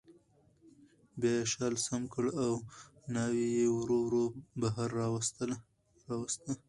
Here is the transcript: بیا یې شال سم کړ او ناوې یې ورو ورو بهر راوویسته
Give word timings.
بیا 1.19 1.31
یې 1.37 1.47
شال 1.51 1.73
سم 1.85 2.01
کړ 2.13 2.25
او 2.43 2.51
ناوې 3.13 3.47
یې 3.57 3.65
ورو 3.77 3.97
ورو 4.05 4.25
بهر 4.61 4.89
راوویسته 4.99 5.45